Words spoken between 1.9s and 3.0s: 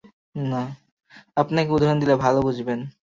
দিলে ভালো বুঝবেন।